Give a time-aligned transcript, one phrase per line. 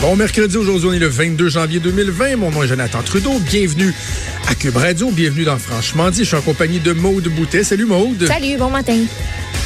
[0.00, 2.36] Bon mercredi, aujourd'hui on est le 22 janvier 2020.
[2.36, 3.38] Mon nom est Jonathan Trudeau.
[3.40, 3.92] Bienvenue
[4.48, 5.10] à Cube Radio.
[5.10, 6.20] Bienvenue dans Franchement dit.
[6.20, 7.64] Je suis en compagnie de Maude Boutet.
[7.64, 8.26] Salut Maude.
[8.26, 8.96] Salut, bon matin.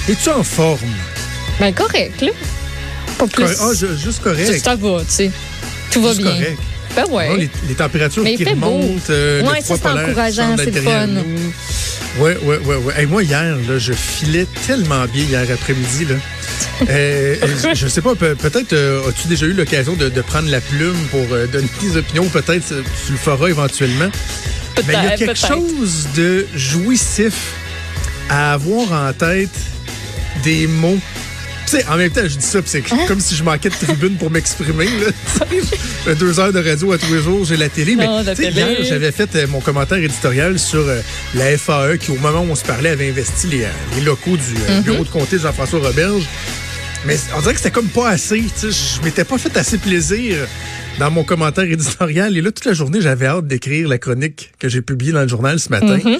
[0.09, 0.81] Es-tu en forme?
[1.61, 2.31] Ben correct, là.
[3.17, 3.45] Pas plus.
[3.61, 4.59] Ah, ju- juste correct.
[4.63, 5.31] Ça va, tu sais.
[5.93, 6.33] Tout va Juste bien.
[6.33, 6.59] correct.
[6.97, 7.29] Ben ouais.
[7.29, 8.71] Non, les, les températures Mais il qui fait beau.
[8.71, 11.07] remontent, euh, Ouais, le ça, froid c'est polaire encourageant, semble c'est le derrière fun.
[11.07, 12.23] nous.
[12.25, 12.95] Ouais, ouais, ouais, ouais.
[12.97, 16.07] Hey, moi, hier, là, je filais tellement bien hier après-midi.
[16.09, 16.15] Là.
[16.89, 20.51] Euh, euh, je sais pas, pe- peut-être euh, as-tu déjà eu l'occasion de, de prendre
[20.51, 22.25] la plume pour euh, donner tes opinions.
[22.29, 24.11] Peut-être euh, tu le feras éventuellement.
[24.87, 27.35] Mais il y a quelque chose de jouissif
[28.29, 29.51] à avoir en tête
[30.43, 30.99] des mots.
[31.67, 32.99] Tu sais, en même temps, je dis ça, c'est Hein?
[33.09, 34.87] comme si je manquais de tribune pour m'exprimer.
[36.19, 37.97] Deux heures de radio à tous les jours, j'ai la télé.
[37.97, 41.01] Non, mais hier, j'avais fait euh, mon commentaire éditorial sur euh,
[41.35, 44.37] la FAE qui, au moment où on se parlait, avait investi les, euh, les locaux
[44.37, 44.83] du euh, Mm-hmm.
[44.83, 46.25] bureau de comté de Jean-François Roberge.
[47.07, 48.43] Mais on dirait que c'était comme pas assez.
[48.63, 50.37] Je m'étais pas fait assez plaisir
[50.99, 52.37] dans mon commentaire éditorial.
[52.37, 55.29] Et là, toute la journée, j'avais hâte d'écrire la chronique que j'ai publiée dans le
[55.29, 55.99] journal ce matin.
[55.99, 56.19] Mm-hmm.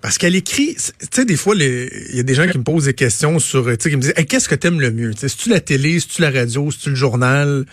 [0.00, 2.86] Parce qu'elle écrit, tu sais, des fois, il y a des gens qui me posent
[2.86, 5.12] des questions sur, tu sais, qui me disent, qu'est-ce que t'aimes le mieux?
[5.12, 7.66] Tu sais, C'est-tu la télé, c'est-tu la radio, c'est-tu le journal?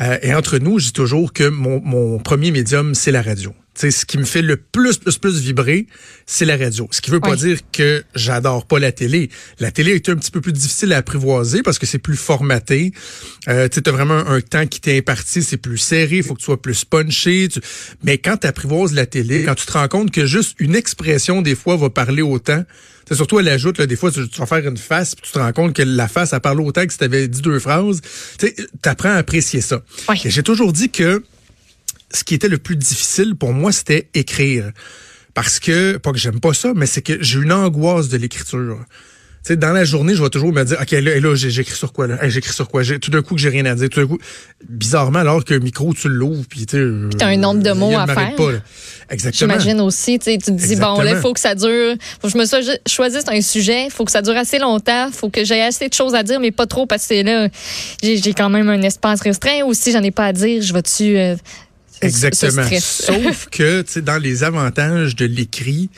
[0.00, 3.54] Euh, et entre nous, je dis toujours que mon premier médium, c'est la radio.
[3.74, 5.86] Ce qui me fait le plus, plus, plus vibrer,
[6.26, 6.86] c'est la radio.
[6.90, 9.30] Ce qui veut pas dire que j'adore pas la télé.
[9.60, 12.92] La télé est un petit peu plus difficile à apprivoiser parce que c'est plus formaté.
[13.48, 16.40] Euh, tu as vraiment un, temps qui t'est imparti, c'est plus serré, il faut que
[16.40, 17.48] tu sois plus punché.
[17.50, 17.60] tu-
[18.04, 21.40] Mais quand tu apprivoises la télé, quand tu te rends compte que juste une expression,
[21.42, 22.62] des fois, va parler autant,
[23.08, 25.32] c'est surtout elle ajoute, là, des fois, tu, tu vas faire une face, puis tu
[25.32, 27.58] te rends compte que la face, elle parle autant que si tu avais dit deux
[27.58, 28.00] phrases.
[28.38, 28.52] Tu
[28.84, 29.82] apprends à apprécier ça.
[30.30, 31.22] J'ai toujours dit que
[32.12, 34.72] ce qui était le plus difficile pour moi, c'était écrire.
[35.34, 38.78] Parce que, pas que j'aime pas ça, mais c'est que j'ai une angoisse de l'écriture.
[39.50, 42.22] Dans la journée, je vais toujours me dire, OK, là, là j'écris sur quoi, là?
[42.22, 42.84] Hey, j'écris sur quoi?
[42.84, 43.88] Tout d'un coup, que j'ai rien à dire.
[43.88, 44.18] Tout d'un coup,
[44.68, 47.16] bizarrement, alors qu'un micro, tu l'ouvres, puis tu sais.
[47.18, 48.36] t'as un nombre de euh, mots à faire.
[48.36, 48.52] Pas.
[49.10, 49.58] Exactement.
[49.58, 51.96] J'imagine aussi, tu te dis, bon, là, il faut que ça dure.
[52.20, 55.10] Faut que je me sois choisisse un sujet, il faut que ça dure assez longtemps,
[55.10, 57.48] faut que j'ai assez de choses à dire, mais pas trop, parce que là,
[58.00, 59.62] j'ai j'ai quand même un espace restreint.
[59.66, 61.16] Ou si j'en ai pas à dire, je vais-tu.
[61.16, 61.34] euh,
[62.02, 62.68] ce Exactement.
[62.80, 65.88] Sauf que, tu sais, dans les avantages de l'écrit,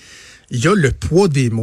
[0.51, 1.63] il y a le poids des mots.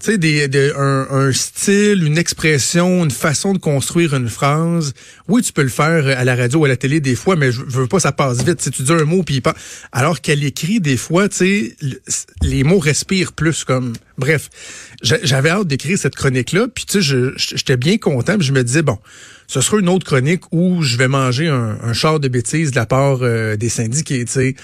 [0.00, 4.92] Tu sais, des, des- un, un style, une expression, une façon de construire une phrase.
[5.26, 7.50] Oui, tu peux le faire à la radio ou à la télé des fois, mais
[7.50, 8.62] je veux pas ça passe vite.
[8.62, 9.56] Si tu dis un mot puis il passe.
[9.90, 12.00] Alors qu'à l'écrit, des fois, tu sais, le-
[12.42, 13.92] les mots respirent plus comme.
[14.18, 14.50] Bref,
[15.02, 18.62] j'a- j'avais hâte d'écrire cette chronique-là, puis tu sais, j'étais bien content, puis je me
[18.62, 18.98] disais bon,
[19.48, 22.76] ce sera une autre chronique où je vais manger un, un char de bêtises de
[22.76, 24.54] la part euh, des syndiqués, tu sais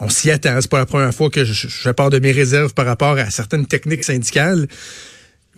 [0.00, 0.56] on s'y attend.
[0.60, 3.30] C'est pas la première fois que je, je, pars de mes réserves par rapport à
[3.30, 4.68] certaines techniques syndicales.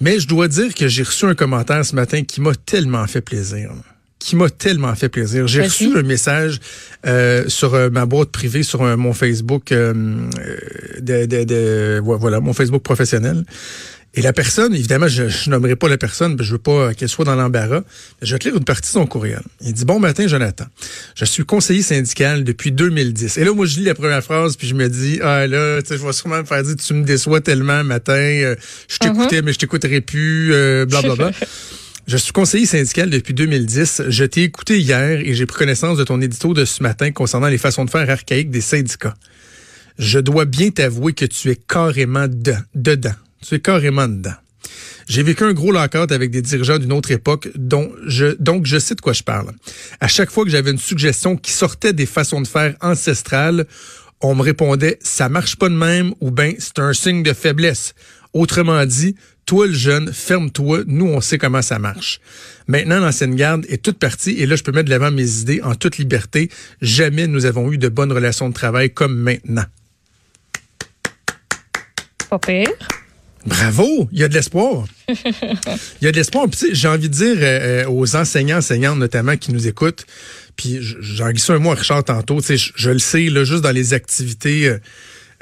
[0.00, 3.20] Mais je dois dire que j'ai reçu un commentaire ce matin qui m'a tellement fait
[3.20, 3.70] plaisir.
[4.18, 5.46] Qui m'a tellement fait plaisir.
[5.46, 6.60] J'ai reçu un message
[7.06, 10.28] euh, sur euh, ma boîte privée, sur euh, mon Facebook, de,
[11.00, 13.44] de, de- ouais, voilà, mon Facebook professionnel.
[14.14, 17.08] Et la personne, évidemment, je, je nommerai pas la personne, que je veux pas qu'elle
[17.08, 17.82] soit dans l'embarras.
[18.20, 19.42] mais Je vais te lire une partie de son courriel.
[19.60, 20.64] Il dit Bon matin, Jonathan.
[21.14, 23.38] Je suis conseiller syndical depuis 2010.
[23.38, 25.88] Et là, moi, je lis la première phrase, puis je me dis Ah là, tu
[25.88, 28.56] sais, je vais sûrement me faire dire Tu me déçois tellement matin, euh,
[28.88, 31.30] je t'écoutais, mais je t'écouterai plus, euh, blablabla.
[32.08, 34.02] Je suis conseiller syndical depuis 2010.
[34.08, 37.46] Je t'ai écouté hier et j'ai pris connaissance de ton édito de ce matin concernant
[37.46, 39.14] les façons de faire archaïques des syndicats.
[39.96, 43.14] Je dois bien t'avouer que tu es carrément de- dedans.
[43.46, 44.34] Tu es carrément dedans.
[45.08, 48.78] J'ai vécu un gros lockout avec des dirigeants d'une autre époque, dont je, donc je
[48.78, 49.52] sais de quoi je parle.
[49.98, 53.66] À chaque fois que j'avais une suggestion qui sortait des façons de faire ancestrales,
[54.20, 57.94] on me répondait ça marche pas de même ou ben c'est un signe de faiblesse.
[58.34, 62.20] Autrement dit, toi le jeune, ferme-toi, nous on sait comment ça marche.
[62.68, 65.60] Maintenant l'ancienne garde est toute partie et là je peux mettre de l'avant mes idées
[65.62, 66.50] en toute liberté.
[66.82, 69.64] Jamais nous avons eu de bonnes relations de travail comme maintenant.
[72.28, 72.68] Pas pire.
[73.46, 74.84] Bravo, il y a de l'espoir.
[75.08, 76.46] Il y a de l'espoir.
[76.72, 80.06] J'ai envie de dire euh, euh, aux enseignants, enseignantes notamment qui nous écoutent,
[80.56, 83.70] puis j'en glisse un mot à Richard tantôt, je, je le sais, là, juste dans
[83.70, 84.78] les activités euh,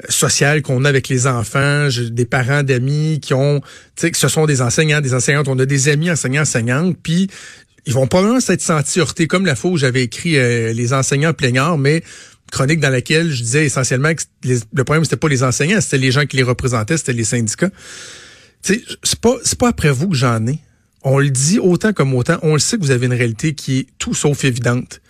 [0.07, 3.61] sociales qu'on a avec les enfants, des parents d'amis qui ont,
[3.97, 7.29] ce sont des enseignants, des enseignantes, on a des amis enseignants, enseignantes, puis
[7.85, 11.77] ils vont probablement s'être sentis heurtés, comme la fois où j'avais écrit les enseignants plaignards,
[11.77, 12.03] mais
[12.49, 16.11] chronique dans laquelle je disais essentiellement que le problème c'était pas les enseignants, c'était les
[16.11, 17.71] gens qui les représentaient, c'était les syndicats.
[18.61, 18.81] C'est
[19.21, 20.59] pas pas après vous que j'en ai.
[21.01, 22.37] On le dit autant comme autant.
[22.41, 25.01] On le sait que vous avez une réalité qui est tout sauf évidente.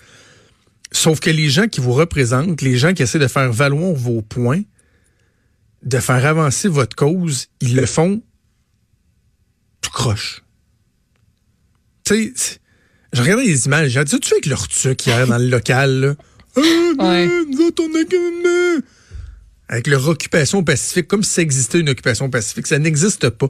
[0.92, 4.22] Sauf que les gens qui vous représentent, les gens qui essaient de faire valoir vos
[4.22, 4.62] points,
[5.84, 8.22] de faire avancer votre cause, ils le font
[9.82, 10.44] tout croche.
[12.06, 12.60] Tu sais,
[13.14, 16.16] Je regardais les images, j'ai dit, tu avec leur truc hier dans le local, là?
[17.00, 17.28] Ah, Ouais.
[17.48, 18.84] nous autres, on a comme,
[19.68, 22.68] Avec leur occupation pacifique, comme si ça existait une occupation pacifique.
[22.68, 23.50] Ça n'existe pas.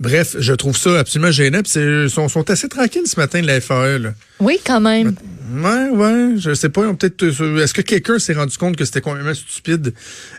[0.00, 1.60] Bref, je trouve ça absolument gênant.
[1.76, 3.98] Ils sont, sont assez tranquilles ce matin de la FAE.
[3.98, 4.14] Là.
[4.40, 5.14] Oui, quand même.
[5.56, 6.92] Ouais, ouais, je sais pas.
[6.94, 7.22] Peut-être.
[7.22, 9.94] euh, Est-ce que quelqu'un s'est rendu compte que c'était complètement stupide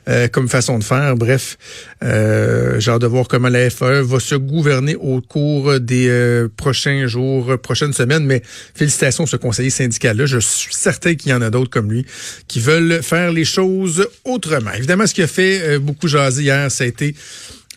[0.10, 1.16] euh, comme façon de faire?
[1.16, 1.58] Bref,
[2.04, 6.50] euh, j'ai hâte de voir comment la FAE va se gouverner au cours des euh,
[6.58, 8.26] prochains jours, prochaines semaines.
[8.26, 8.42] Mais
[8.74, 10.26] félicitations à ce conseiller syndical-là.
[10.26, 12.06] Je suis certain qu'il y en a d'autres comme lui
[12.50, 14.72] qui veulent faire les choses autrement.
[14.76, 17.16] Évidemment, ce qui a fait euh, beaucoup jaser hier, ça a été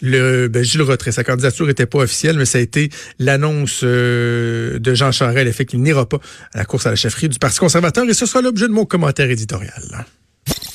[0.03, 1.13] le ben, Gilles Retrait.
[1.13, 5.53] Sa candidature n'était pas officielle, mais ça a été l'annonce euh, de Jean Charest, le
[5.53, 6.19] fait qu'il n'ira pas
[6.53, 8.05] à la course à la chefferie du Parti conservateur.
[8.09, 10.07] Et ce sera l'objet de mon commentaire éditorial.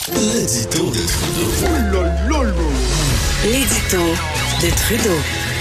[0.09, 2.03] L'édito de Trudeau.
[3.45, 3.97] L'édito
[4.61, 5.52] de Trudeau.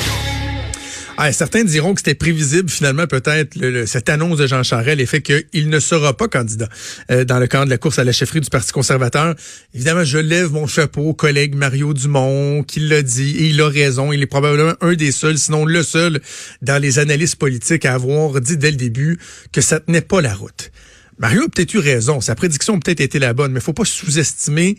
[1.19, 5.20] Ah, certains diront que c'était prévisible finalement peut-être le- cette annonce de Jean Charest, l'effet
[5.20, 6.69] qu'il ne sera pas candidat
[7.11, 9.35] euh, dans le cadre de la course à la chefferie du Parti conservateur.
[9.75, 13.69] Évidemment, je lève mon chapeau au collègue Mario Dumont qui l'a dit et il a
[13.69, 14.11] raison.
[14.12, 16.20] Il est probablement un des seuls, sinon le seul,
[16.62, 19.19] dans les analystes politiques à avoir dit dès le début
[19.53, 20.73] que ça tenait pas la route.
[21.19, 22.20] Mario a peut-être eu raison.
[22.20, 24.76] Sa prédiction a peut-être été la bonne, mais faut pas sous-estimer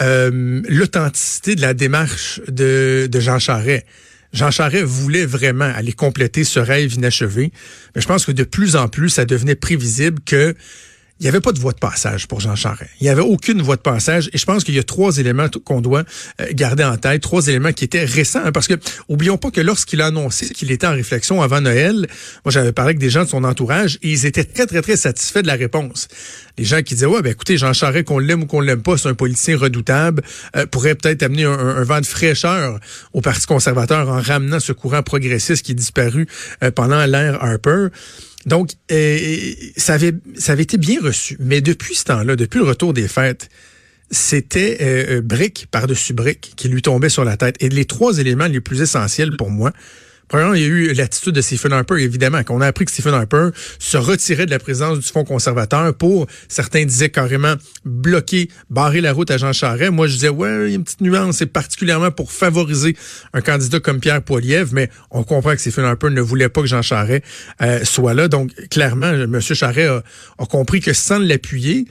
[0.00, 3.84] euh, l'authenticité de la démarche de, de Jean Charest.
[4.32, 7.52] Jean Charest voulait vraiment aller compléter ce rêve inachevé,
[7.94, 10.54] mais je pense que de plus en plus, ça devenait prévisible que
[11.20, 12.90] il n'y avait pas de voie de passage pour Jean Charest.
[12.98, 14.30] Il n'y avait aucune voie de passage.
[14.32, 16.04] Et je pense qu'il y a trois éléments qu'on doit
[16.40, 18.40] euh, garder en tête, trois éléments qui étaient récents.
[18.42, 18.74] hein, parce que
[19.08, 22.06] oublions pas que lorsqu'il a annoncé qu'il était en réflexion avant Noël,
[22.44, 24.96] moi j'avais parlé avec des gens de son entourage et ils étaient très, très, très
[24.96, 26.08] satisfaits de la réponse.
[26.56, 28.96] Les gens qui disaient, ouais, ben écoutez, Jean Charest, qu'on l'aime ou qu'on l'aime pas,
[28.96, 30.22] c'est un politicien redoutable,
[30.56, 32.80] euh, pourrait peut-être amener un vent de fraîcheur
[33.12, 36.26] au Parti conservateur en ramenant ce courant progressiste qui est disparu
[36.64, 37.88] euh, pendant l'ère Harper.
[38.46, 41.36] Donc, euh, ça, avait, ça avait été bien reçu.
[41.40, 43.50] Mais depuis ce temps-là, depuis le retour des fêtes,
[44.10, 47.56] c'était euh, euh, brique par-dessus brique qui lui tombait sur la tête.
[47.60, 49.72] Et les trois éléments les plus essentiels pour moi,
[50.32, 53.48] Il y a eu l'attitude de Stephen Harper, évidemment, qu'on a appris que Stephen Harper
[53.80, 57.54] se retirait de la présidence du Fonds conservateur pour, certains disaient carrément,
[57.84, 59.90] bloquer, barrer la route à Jean Charest.
[59.90, 62.96] Moi, je disais, ouais, il y a une petite nuance, c'est particulièrement pour favoriser
[63.32, 66.68] un candidat comme Pierre Poilievre, mais on comprend que Stephen Harper ne voulait pas que
[66.68, 67.24] Jean Charest
[67.60, 68.28] euh, soit là.
[68.28, 69.40] Donc, clairement, M.
[69.40, 70.02] Charest a,
[70.38, 71.86] a compris que sans l'appuyer,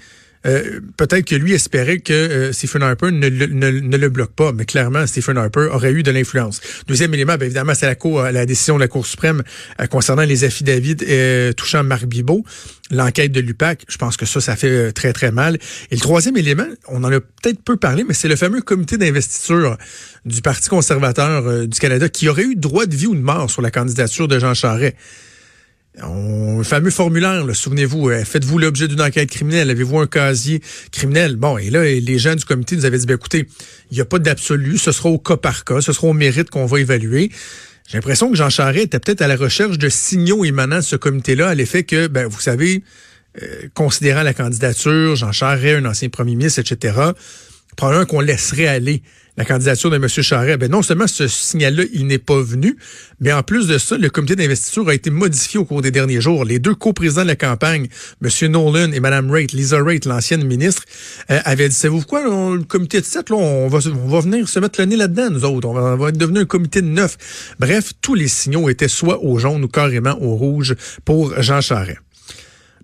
[0.45, 5.05] euh, peut-être que lui espérait que euh, Stephen Harper ne, le- bloque pas, mais clairement,
[5.05, 6.61] Stephen Harper aurait eu de l'influence.
[6.87, 9.43] Deuxième élément, bien évidemment, c'est la, cour, la décision de la Cour suprême
[9.79, 12.43] euh, concernant les affidavits euh, touchant Marc Bibot,
[12.89, 13.85] l'enquête de l'UPAC.
[13.89, 15.57] Je pense que ça, ça fait euh, très, très mal.
[15.91, 18.97] Et le troisième élément, on en a peut-être peu parlé, mais c'est le fameux comité
[18.97, 19.77] d'investiture
[20.25, 23.49] du Parti conservateur euh, du Canada qui aurait eu droit de vie ou de mort
[23.51, 24.95] sur la candidature de Jean Charest.
[26.01, 31.35] On, fameux formulaire, souvenez-vous, euh, faites-vous l'objet d'une enquête criminelle, avez-vous un casier criminel?
[31.35, 33.47] Bon, et là, les gens du comité nous avaient dit, ben, écoutez,
[33.91, 36.51] il n'y a pas d'absolu, ce sera au cas par cas, ce sera au mérite
[36.51, 37.31] qu'on va évaluer.
[37.87, 40.95] J'ai l'impression que Jean Charest était peut-être à la recherche de signaux émanant de ce
[40.95, 42.83] comité-là, à l'effet que, ben, vous savez,
[43.41, 46.93] euh, considérant la candidature, Jean Charest, un ancien premier ministre, etc.,
[47.75, 49.01] probablement qu'on laisserait aller
[49.39, 50.07] la candidature de M.
[50.07, 50.59] Charest.
[50.59, 52.75] Ben non seulement ce signal-là, il n'est pas venu,
[53.21, 56.19] mais en plus de ça, le comité d'investiture a été modifié au cours des derniers
[56.19, 56.43] jours.
[56.43, 57.87] Les deux co-présidents de la campagne,
[58.21, 58.51] M.
[58.51, 60.83] Nolan et Mme Raitt, Lisa Raitt, l'ancienne ministre,
[61.31, 64.49] euh, avaient dit, savez-vous quoi, le comité de sept, là, on va, on va venir
[64.49, 65.69] se mettre le nez là-dedans, nous autres.
[65.69, 67.55] On va, on va être devenu un comité de neuf.
[67.59, 71.99] Bref, tous les signaux étaient soit au jaune ou carrément au rouge pour Jean Charest.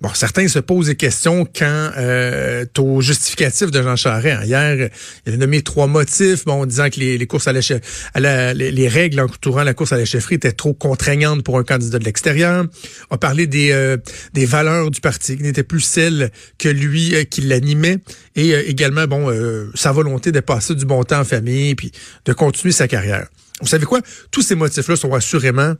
[0.06, 4.46] Bon, certains se posent des questions quand euh, au justificatif de Jean Charest.
[4.46, 4.92] Hier,
[5.26, 8.20] il a nommé trois motifs, bon, disant que les, les courses à la, chef- à
[8.20, 11.64] la- les, les règles entourant la course à la chefferie étaient trop contraignantes pour un
[11.64, 12.66] candidat de l'extérieur.
[13.10, 13.98] A parlé des euh,
[14.34, 17.98] des valeurs du parti qui n'étaient plus celles que lui euh, qui l'animait
[18.36, 21.92] et euh, également bon euh, sa volonté de passer du bon temps en famille puis
[22.26, 23.26] de continuer sa carrière.
[23.60, 24.02] Vous savez quoi?
[24.30, 25.74] Tous ces motifs-là sont assurément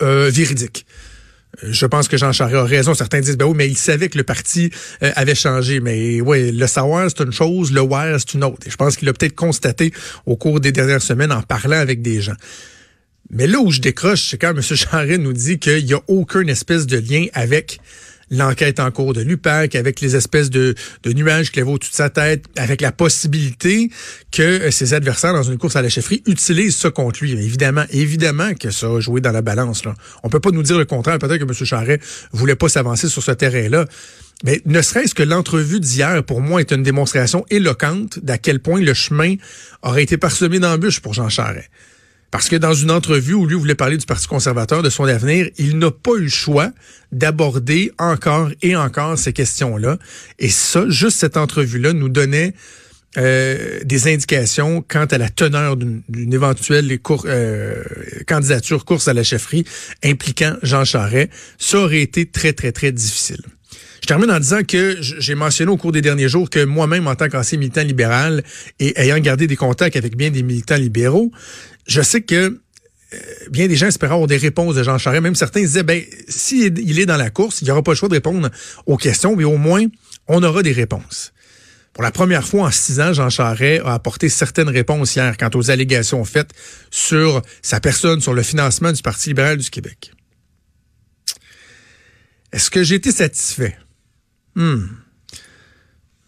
[0.00, 0.30] euh.
[1.62, 2.94] Je pense que Jean Charest a raison.
[2.94, 4.70] Certains disent, ben oui, mais il savait que le parti
[5.02, 5.80] euh, avait changé.
[5.80, 8.66] Mais oui, le savoir, c'est une chose, le voir, c'est une autre.
[8.66, 9.92] Et je pense qu'il a peut-être constaté
[10.26, 12.36] au cours des dernières semaines en parlant avec des gens.
[13.30, 14.62] Mais là où je décroche, c'est quand M.
[14.62, 17.80] Charest nous dit qu'il n'y a aucune espèce de lien avec
[18.30, 20.74] l'enquête en cours de l'UPAC, avec les espèces de,
[21.06, 23.90] nuages qui au-dessus de sa tête, avec la possibilité
[24.30, 27.32] que euh, ses adversaires dans une course à la chefferie utilisent ça contre lui.
[27.32, 29.84] Évidemment, évidemment que ça a joué dans la balance.
[29.84, 29.94] Là.
[30.22, 31.18] On peut pas nous dire le contraire.
[31.18, 31.64] Peut-être que M.
[31.66, 32.02] Charest
[32.32, 33.86] voulait pas s'avancer sur ce terrain-là.
[34.44, 38.80] Mais ne serait-ce que l'entrevue d'hier, pour moi, est une démonstration éloquente d'à quel point
[38.80, 39.36] le chemin
[39.82, 41.70] aurait été parsemé d'embûches pour Jean Charest.
[42.36, 45.48] Parce que dans une entrevue où lui voulait parler du Parti conservateur, de son avenir,
[45.56, 46.70] il n'a pas eu le choix
[47.10, 49.96] d'aborder encore et encore ces questions-là.
[50.38, 52.52] Et ça, juste cette entrevue-là nous donnait
[53.16, 57.82] euh, des indications quant à la teneur d'une éventuelle euh,
[58.26, 59.64] candidature course à la chefferie
[60.04, 61.30] impliquant Jean Charest.
[61.56, 63.40] Ça aurait été très, très, très difficile.
[64.02, 67.14] Je termine en disant que j'ai mentionné au cours des derniers jours que moi-même, en
[67.14, 68.44] tant qu'ancien militant libéral
[68.78, 71.32] et ayant gardé des contacts avec bien des militants libéraux,
[71.86, 72.60] je sais que
[73.14, 73.18] euh,
[73.50, 75.22] bien des gens espéraient avoir des réponses de Jean Charest.
[75.22, 77.96] Même certains disaient, ben, s'il il est dans la course, il n'y aura pas le
[77.96, 78.50] choix de répondre
[78.86, 79.84] aux questions, mais au moins,
[80.26, 81.32] on aura des réponses.
[81.92, 85.50] Pour la première fois en six ans, Jean Charest a apporté certaines réponses hier quant
[85.54, 86.50] aux allégations faites
[86.90, 90.12] sur sa personne, sur le financement du Parti libéral du Québec.
[92.52, 93.78] Est-ce que j'ai été satisfait?
[94.56, 94.86] Hmm.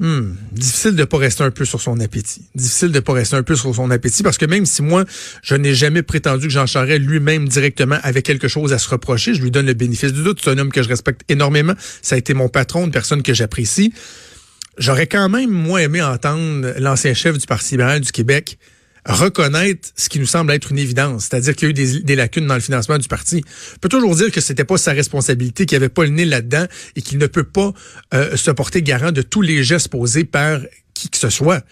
[0.00, 0.34] Hmm.
[0.52, 2.42] Difficile de pas rester un peu sur son appétit.
[2.54, 5.04] Difficile de pas rester un peu sur son appétit parce que même si moi,
[5.42, 9.34] je n'ai jamais prétendu que Jean Charest lui-même directement avait quelque chose à se reprocher,
[9.34, 10.40] je lui donne le bénéfice du doute.
[10.42, 11.74] C'est un homme que je respecte énormément.
[12.00, 13.92] Ça a été mon patron, une personne que j'apprécie.
[14.78, 18.56] J'aurais quand même, moins aimé entendre l'ancien chef du Parti libéral du Québec
[19.08, 22.46] reconnaître ce qui nous semble être une évidence, c'est-à-dire qu'il y a eu des, lacunes
[22.46, 23.42] dans le financement du parti.
[23.76, 26.66] On peut toujours dire que c'était pas sa responsabilité, qu'il avait pas le nez là-dedans
[26.94, 27.72] et qu'il ne peut pas
[28.12, 30.60] euh, se porter garant de tous les gestes posés par
[30.92, 31.64] qui que ce soit.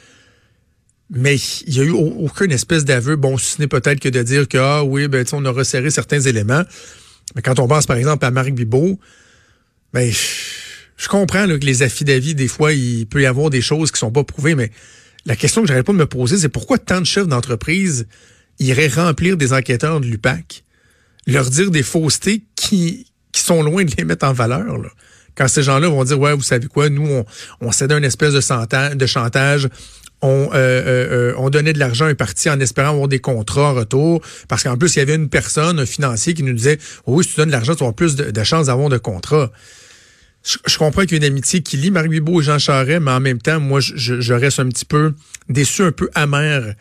[1.10, 3.16] Mais il y a eu aucune espèce d'aveu.
[3.16, 6.20] Bon, ce n'est peut-être que de dire que ah oui, ben on a resserré certains
[6.20, 6.62] éléments.
[7.34, 8.98] Mais quand on pense par exemple à Marc Bibot,
[9.92, 10.10] ben
[10.96, 14.10] je comprends que les affidavits, des fois, il peut y avoir des choses qui sont
[14.10, 14.70] pas prouvées, mais
[15.26, 18.06] la question que j'arrête pas de me poser, c'est pourquoi tant de chefs d'entreprise
[18.58, 20.64] iraient remplir des enquêteurs de l'UPAC,
[21.26, 24.64] leur dire des faussetés qui, qui sont loin de les mettre en valeur.
[25.34, 27.26] Quand ces gens-là vont dire, ouais, vous savez quoi, nous, on,
[27.60, 29.68] on cède un espèce de, de chantage,
[30.22, 33.18] on, euh, euh, euh, on donnait de l'argent à un parti en espérant avoir des
[33.18, 34.22] contrats en retour.
[34.48, 37.30] Parce qu'en plus, il y avait une personne, un financier, qui nous disait Oui, si
[37.32, 39.50] tu donnes de l'argent, tu avoir plus de, de chances d'avoir de contrats
[40.46, 43.10] je, comprends qu'il y a une amitié qui lie Marie Bibeau et Jean Charest, mais
[43.10, 45.12] en même temps, moi, je, je reste un petit peu
[45.48, 46.74] déçu, un peu amer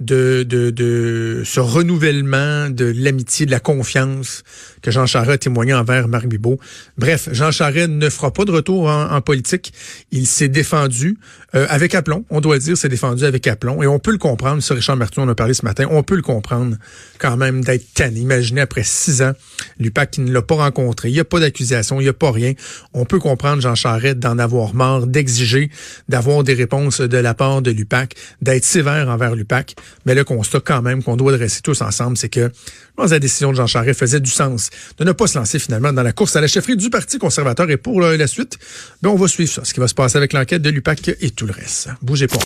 [0.00, 4.44] de, de, de ce renouvellement de l'amitié, de la confiance
[4.82, 6.58] que Jean Charest a témoigné envers Marc Bibot.
[6.96, 9.72] Bref, Jean Charest ne fera pas de retour en, politique.
[10.12, 11.18] Il s'est défendu
[11.54, 13.82] euh, avec aplomb, on doit dire, s'est défendu avec aplomb.
[13.82, 16.14] Et on peut le comprendre, ça Richard Martin on a parlé ce matin, on peut
[16.14, 16.76] le comprendre
[17.18, 18.20] quand même d'être tanné.
[18.20, 19.32] Imaginez après six ans,
[19.80, 22.30] l'UPAC qui ne l'a pas rencontré, il n'y a pas d'accusation, il n'y a pas
[22.30, 22.52] rien.
[22.94, 25.70] On peut comprendre Jean Charest d'en avoir marre, d'exiger
[26.08, 29.74] d'avoir des réponses de la part de l'UPAC, d'être sévère envers l'UPAC.
[30.06, 32.50] Mais le constat quand même qu'on doit dresser tous ensemble, c'est que
[32.98, 36.02] la décision de Jean Charest faisait du sens de ne pas se lancer finalement dans
[36.02, 37.70] la course à la chefferie du Parti conservateur.
[37.70, 38.58] Et pour la suite,
[39.02, 41.30] ben, on va suivre ça, ce qui va se passer avec l'enquête de l'UPAC et
[41.30, 41.88] tout le reste.
[42.02, 42.36] Bougez pas.